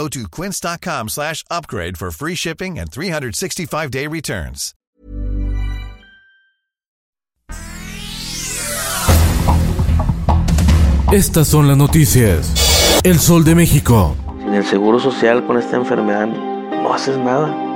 Go 0.00 0.08
to 0.08 0.26
quince.com 0.30 1.08
slash 1.10 1.44
upgrade 1.50 1.98
for 1.98 2.10
free 2.10 2.34
shipping 2.34 2.78
and 2.78 2.90
365-day 2.90 4.06
returns. 4.06 4.74
Estas 11.12 11.48
son 11.48 11.68
las 11.68 11.76
noticias. 11.76 13.02
El 13.04 13.18
Sol 13.18 13.44
de 13.44 13.54
México. 13.54 14.16
Sin 14.38 14.54
el 14.54 14.64
seguro 14.64 14.98
social 14.98 15.46
con 15.46 15.58
esta 15.58 15.76
enfermedad 15.76 16.28
no 16.28 16.94
haces 16.94 17.18
nada. 17.18 17.69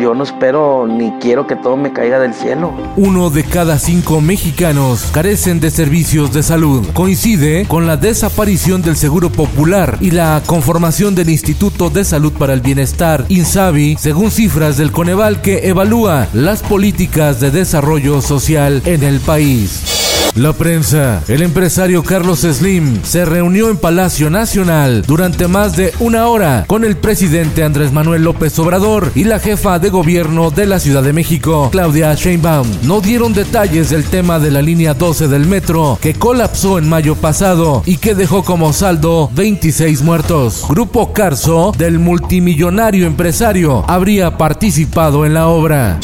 Yo 0.00 0.14
no 0.14 0.24
espero 0.24 0.86
ni 0.86 1.12
quiero 1.20 1.46
que 1.46 1.56
todo 1.56 1.76
me 1.76 1.92
caiga 1.92 2.18
del 2.18 2.34
cielo. 2.34 2.72
Uno 2.96 3.30
de 3.30 3.44
cada 3.44 3.78
cinco 3.78 4.20
mexicanos 4.20 5.10
carecen 5.12 5.60
de 5.60 5.70
servicios 5.70 6.32
de 6.32 6.42
salud. 6.42 6.86
Coincide 6.92 7.66
con 7.66 7.86
la 7.86 7.96
desaparición 7.96 8.82
del 8.82 8.96
Seguro 8.96 9.30
Popular 9.30 9.96
y 10.00 10.10
la 10.10 10.42
conformación 10.44 11.14
del 11.14 11.30
Instituto 11.30 11.88
de 11.88 12.04
Salud 12.04 12.32
para 12.32 12.52
el 12.52 12.60
Bienestar, 12.60 13.24
INSABI, 13.28 13.96
según 13.98 14.30
cifras 14.30 14.76
del 14.76 14.92
Coneval 14.92 15.40
que 15.40 15.68
evalúa 15.68 16.28
las 16.32 16.62
políticas 16.62 17.40
de 17.40 17.50
desarrollo 17.50 18.20
social 18.20 18.82
en 18.84 19.02
el 19.02 19.20
país. 19.20 19.95
La 20.36 20.52
prensa. 20.52 21.22
El 21.28 21.40
empresario 21.40 22.02
Carlos 22.02 22.40
Slim 22.40 23.02
se 23.02 23.24
reunió 23.24 23.70
en 23.70 23.78
Palacio 23.78 24.28
Nacional 24.28 25.02
durante 25.06 25.48
más 25.48 25.78
de 25.78 25.94
una 25.98 26.26
hora 26.26 26.64
con 26.66 26.84
el 26.84 26.98
presidente 26.98 27.64
Andrés 27.64 27.90
Manuel 27.90 28.24
López 28.24 28.58
Obrador 28.58 29.10
y 29.14 29.24
la 29.24 29.38
jefa 29.38 29.78
de 29.78 29.88
gobierno 29.88 30.50
de 30.50 30.66
la 30.66 30.78
Ciudad 30.78 31.02
de 31.02 31.14
México, 31.14 31.70
Claudia 31.72 32.12
Sheinbaum. 32.14 32.68
No 32.82 33.00
dieron 33.00 33.32
detalles 33.32 33.88
del 33.88 34.04
tema 34.04 34.38
de 34.38 34.50
la 34.50 34.60
línea 34.60 34.92
12 34.92 35.28
del 35.28 35.46
metro 35.46 35.98
que 36.02 36.12
colapsó 36.12 36.76
en 36.76 36.86
mayo 36.86 37.14
pasado 37.14 37.82
y 37.86 37.96
que 37.96 38.14
dejó 38.14 38.44
como 38.44 38.74
saldo 38.74 39.30
26 39.32 40.02
muertos. 40.02 40.66
Grupo 40.68 41.14
Carso 41.14 41.72
del 41.78 41.98
multimillonario 41.98 43.06
empresario 43.06 43.86
habría 43.88 44.36
participado 44.36 45.24
en 45.24 45.32
la 45.32 45.46
obra. 45.48 45.98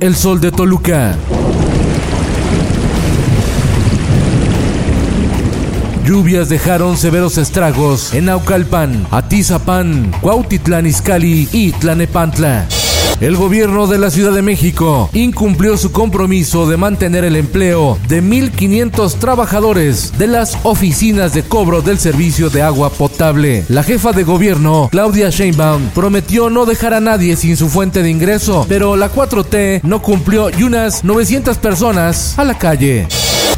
El 0.00 0.16
Sol 0.16 0.40
de 0.40 0.50
Toluca. 0.50 1.16
Lluvias 6.06 6.48
dejaron 6.48 6.96
severos 6.96 7.36
estragos 7.36 8.14
en 8.14 8.26
Naucalpan, 8.26 9.08
Atizapán, 9.10 10.12
Cuautitlán 10.20 10.86
Izcalli 10.86 11.48
y 11.50 11.72
Tlanepantla. 11.72 12.68
El 13.20 13.34
gobierno 13.36 13.88
de 13.88 13.98
la 13.98 14.10
Ciudad 14.10 14.32
de 14.32 14.42
México 14.42 15.10
incumplió 15.14 15.76
su 15.76 15.90
compromiso 15.90 16.68
de 16.68 16.76
mantener 16.76 17.24
el 17.24 17.34
empleo 17.34 17.98
de 18.06 18.22
1.500 18.22 19.18
trabajadores 19.18 20.16
de 20.16 20.28
las 20.28 20.56
oficinas 20.62 21.34
de 21.34 21.42
cobro 21.42 21.82
del 21.82 21.98
servicio 21.98 22.50
de 22.50 22.62
agua 22.62 22.90
potable. 22.90 23.64
La 23.68 23.82
jefa 23.82 24.12
de 24.12 24.22
gobierno, 24.22 24.88
Claudia 24.92 25.30
Sheinbaum, 25.30 25.88
prometió 25.88 26.50
no 26.50 26.66
dejar 26.66 26.94
a 26.94 27.00
nadie 27.00 27.34
sin 27.34 27.56
su 27.56 27.68
fuente 27.68 28.04
de 28.04 28.10
ingreso, 28.10 28.64
pero 28.68 28.94
la 28.94 29.10
4T 29.12 29.80
no 29.82 30.02
cumplió 30.02 30.50
y 30.56 30.62
unas 30.62 31.02
900 31.02 31.58
personas 31.58 32.38
a 32.38 32.44
la 32.44 32.56
calle. 32.56 33.08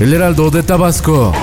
El 0.01 0.15
Heraldo 0.15 0.51
de 0.51 0.63
Tabasco. 0.63 1.35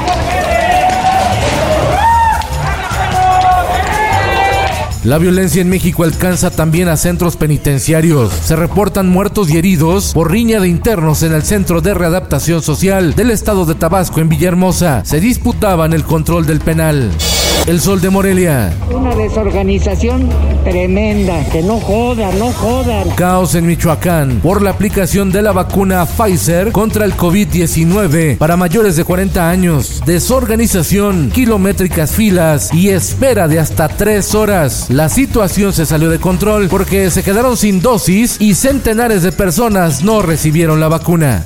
La 5.05 5.19
violencia 5.19 5.61
en 5.61 5.69
México 5.69 6.03
alcanza 6.03 6.49
también 6.49 6.87
a 6.87 6.97
centros 6.97 7.37
penitenciarios. 7.37 8.33
Se 8.33 8.55
reportan 8.55 9.07
muertos 9.07 9.51
y 9.51 9.57
heridos 9.57 10.13
por 10.15 10.31
riña 10.31 10.59
de 10.59 10.67
internos 10.67 11.21
en 11.21 11.31
el 11.31 11.43
Centro 11.43 11.79
de 11.81 11.93
Readaptación 11.93 12.63
Social 12.63 13.13
del 13.13 13.29
Estado 13.29 13.67
de 13.67 13.75
Tabasco 13.75 14.19
en 14.19 14.29
Villahermosa. 14.29 15.05
Se 15.05 15.19
disputaban 15.19 15.93
el 15.93 16.05
control 16.05 16.47
del 16.47 16.59
penal. 16.59 17.11
El 17.67 17.81
Sol 17.81 17.99
de 17.99 18.11
Morelia. 18.11 18.71
Una 18.93 19.15
desorganización 19.15 20.29
tremenda. 20.63 21.43
Que 21.49 21.63
no 21.63 21.79
jodan, 21.79 22.37
no 22.37 22.51
jodan. 22.51 23.09
Caos 23.15 23.55
en 23.55 23.65
Michoacán 23.65 24.39
por 24.41 24.61
la 24.61 24.69
aplicación 24.69 25.31
de 25.31 25.41
la 25.41 25.51
vacuna 25.51 26.05
Pfizer 26.05 26.71
contra 26.71 27.05
el 27.05 27.15
COVID-19 27.15 28.37
para 28.37 28.55
mayores 28.55 28.95
de 28.97 29.03
40 29.03 29.49
años. 29.49 30.03
Desorganización, 30.05 31.31
kilométricas 31.31 32.11
filas 32.11 32.71
y 32.71 32.89
espera 32.89 33.47
de 33.47 33.57
hasta 33.57 33.87
tres 33.87 34.35
horas. 34.35 34.91
La 34.95 35.09
situación 35.09 35.73
se 35.73 35.85
salió 35.85 36.09
de 36.09 36.19
control 36.19 36.69
porque 36.69 37.11
se 37.11 37.21
quedaron 37.21 37.57
sin 37.57 37.81
dosis 37.81 38.37
y 38.39 38.53
centenares 38.53 39.23
de 39.23 39.33
personas 39.33 40.03
no 40.05 40.21
recibieron 40.21 40.79
la 40.79 40.87
vacuna. 40.87 41.43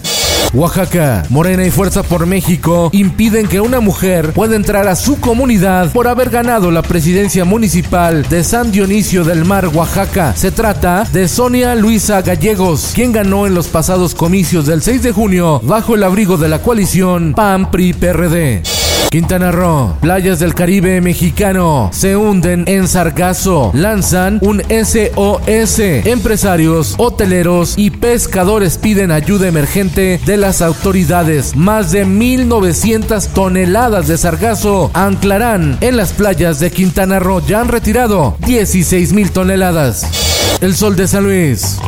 Oaxaca, 0.54 1.26
Morena 1.30 1.66
y 1.66 1.72
Fuerza 1.72 2.04
por 2.04 2.28
México 2.28 2.92
impiden 2.94 3.48
que 3.48 3.60
una 3.60 3.80
mujer 3.80 4.34
pueda 4.34 4.56
entrar 4.56 4.88
a 4.88 4.96
su 4.96 5.20
comunidad 5.20 5.92
por 5.94 6.08
haber 6.08 6.30
ganado 6.30 6.70
la 6.70 6.84
presidencia 6.84 7.44
municipal 7.44 8.22
de 8.30 8.44
San 8.44 8.72
Dionisio 8.72 9.24
del 9.24 9.46
Mar, 9.46 9.68
Oaxaca. 9.70 10.36
Se 10.36 10.52
trata 10.52 11.08
de 11.12 11.28
Sonia 11.28 11.74
Luisa 11.74 12.22
Gallegos, 12.22 12.92
quien 12.94 13.12
ganó 13.12 13.48
en 13.48 13.56
los 13.56 13.68
pasados 13.68 14.14
comicios 14.14 14.68
del 14.68 14.84
6 14.84 15.02
de 15.02 15.12
junio 15.12 15.60
bajo 15.64 15.96
el 15.96 16.04
abrigo 16.04 16.38
de 16.38 16.50
la 16.50 16.62
coalición 16.62 17.34
PAN-PRI-PRD. 17.34 18.89
Quintana 19.10 19.52
Roo, 19.52 19.96
playas 20.02 20.40
del 20.40 20.54
Caribe 20.54 21.02
mexicano 21.02 21.90
se 21.92 22.16
hunden 22.16 22.64
en 22.68 22.88
sargazo, 22.88 23.72
lanzan 23.74 24.40
un 24.42 24.62
SOS. 24.62 25.80
Empresarios, 25.80 26.94
hoteleros 26.98 27.74
y 27.78 27.90
pescadores 27.90 28.78
piden 28.78 29.12
ayuda 29.12 29.48
emergente 29.48 30.20
de 30.26 30.38
las 30.38 30.62
autoridades. 30.62 31.56
Más 31.56 31.92
de 31.92 32.06
1.900 32.06 33.28
toneladas 33.30 34.08
de 34.08 34.18
sargazo 34.18 34.92
anclarán 34.94 35.78
en 35.82 35.98
las 35.98 36.14
playas 36.14 36.60
de 36.60 36.72
Quintana 36.72 37.20
Roo. 37.20 37.42
Ya 37.46 37.62
han 37.62 37.68
retirado 37.68 38.38
16.000 38.42 39.32
toneladas. 39.32 40.06
El 40.62 40.76
sol 40.76 40.96
de 40.96 41.08
San 41.08 41.24
Luis. 41.24 41.80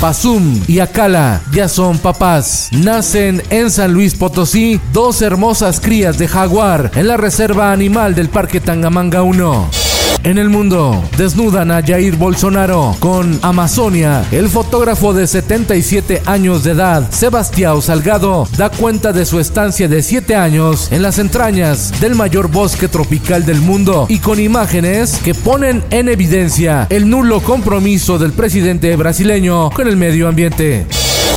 Pazum 0.00 0.58
y 0.66 0.78
Acala 0.78 1.42
ya 1.52 1.68
son 1.68 1.98
papás. 1.98 2.70
Nacen 2.72 3.42
en 3.50 3.70
San 3.70 3.92
Luis 3.92 4.14
Potosí 4.14 4.80
dos 4.94 5.20
hermosas 5.20 5.78
crías 5.78 6.16
de 6.16 6.26
jaguar 6.26 6.90
en 6.94 7.06
la 7.06 7.18
reserva 7.18 7.70
animal 7.70 8.14
del 8.14 8.30
Parque 8.30 8.60
Tangamanga 8.60 9.22
1. 9.22 9.89
En 10.22 10.38
el 10.38 10.50
mundo, 10.50 11.02
desnudan 11.16 11.70
a 11.70 11.82
Jair 11.82 12.16
Bolsonaro 12.16 12.94
con 13.00 13.38
Amazonia. 13.42 14.24
El 14.30 14.48
fotógrafo 14.48 15.14
de 15.14 15.26
77 15.26 16.22
años 16.26 16.62
de 16.62 16.72
edad, 16.72 17.10
Sebastián 17.10 17.80
Salgado, 17.80 18.46
da 18.56 18.68
cuenta 18.70 19.12
de 19.12 19.24
su 19.24 19.40
estancia 19.40 19.88
de 19.88 20.02
7 20.02 20.36
años 20.36 20.92
en 20.92 21.02
las 21.02 21.18
entrañas 21.18 21.98
del 22.00 22.14
mayor 22.14 22.50
bosque 22.50 22.88
tropical 22.88 23.46
del 23.46 23.60
mundo 23.60 24.06
y 24.08 24.18
con 24.18 24.40
imágenes 24.40 25.18
que 25.24 25.34
ponen 25.34 25.82
en 25.90 26.08
evidencia 26.08 26.86
el 26.90 27.08
nulo 27.08 27.40
compromiso 27.40 28.18
del 28.18 28.32
presidente 28.32 28.94
brasileño 28.96 29.70
con 29.70 29.88
el 29.88 29.96
medio 29.96 30.28
ambiente. 30.28 30.86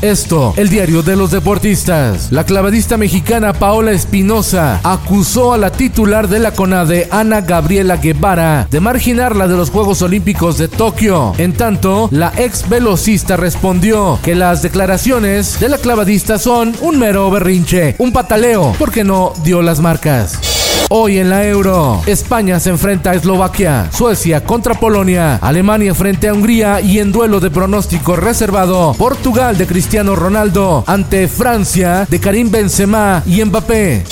Esto, 0.01 0.53
el 0.57 0.69
diario 0.69 1.01
de 1.01 1.15
los 1.15 1.31
deportistas. 1.31 2.31
La 2.31 2.45
clavadista 2.45 2.97
mexicana 2.97 3.53
Paola 3.53 3.91
Espinosa 3.91 4.81
acusó 4.83 5.53
a 5.53 5.57
la 5.57 5.71
titular 5.71 6.27
de 6.27 6.39
la 6.39 6.51
CONADE, 6.51 7.07
Ana 7.11 7.41
Gabriela 7.41 7.97
Guevara, 7.97 8.67
de 8.69 8.79
marginarla 8.79 9.47
de 9.47 9.55
los 9.55 9.69
Juegos 9.69 10.01
Olímpicos 10.01 10.57
de 10.57 10.67
Tokio. 10.67 11.33
En 11.37 11.53
tanto, 11.53 12.09
la 12.11 12.33
ex 12.37 12.67
velocista 12.67 13.37
respondió 13.37 14.19
que 14.21 14.35
las 14.35 14.61
declaraciones 14.61 15.59
de 15.59 15.69
la 15.69 15.77
clavadista 15.77 16.37
son 16.37 16.75
un 16.81 16.99
mero 16.99 17.31
berrinche, 17.31 17.95
un 17.97 18.11
pataleo, 18.11 18.75
porque 18.77 19.03
no 19.03 19.33
dio 19.43 19.61
las 19.61 19.79
marcas. 19.79 20.52
Hoy 20.89 21.17
en 21.17 21.29
la 21.29 21.45
Euro, 21.47 22.01
España 22.05 22.59
se 22.59 22.69
enfrenta 22.69 23.11
a 23.11 23.15
Eslovaquia, 23.15 23.89
Suecia 23.91 24.43
contra 24.43 24.79
Polonia, 24.79 25.37
Alemania 25.41 25.95
frente 25.95 26.27
a 26.27 26.33
Hungría 26.33 26.81
y 26.81 26.99
en 26.99 27.11
duelo 27.11 27.39
de 27.39 27.49
pronóstico 27.49 28.15
reservado, 28.15 28.93
Portugal 28.97 29.57
de 29.57 29.65
Cristiano 29.65 30.15
Ronaldo 30.15 30.83
ante 30.85 31.27
Francia 31.27 32.05
de 32.09 32.19
Karim 32.19 32.51
Benzema 32.51 33.23
y 33.25 33.43
Mbappé. 33.43 34.03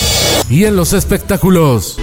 Y 0.49 0.65
en 0.65 0.75
los 0.75 0.93
espectáculos. 0.93 1.97